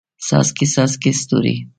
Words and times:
څاڅکي، 0.27 0.65
څاڅکي 0.73 1.11
ستوري 1.19 1.55